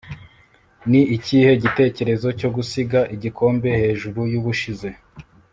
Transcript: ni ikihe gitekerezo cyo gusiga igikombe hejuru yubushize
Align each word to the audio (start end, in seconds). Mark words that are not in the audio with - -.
ni 0.89 1.01
ikihe 1.15 1.51
gitekerezo 1.63 2.27
cyo 2.39 2.49
gusiga 2.55 2.99
igikombe 3.15 3.69
hejuru 3.81 4.19
yubushize 4.33 4.89